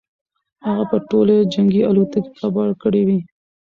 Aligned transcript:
هغه 0.65 0.83
به 0.89 0.97
ټولې 1.09 1.37
جنګي 1.53 1.81
الوتکې 1.89 2.29
کباړ 2.39 2.69
کړې 2.81 3.01
وي. 3.07 3.19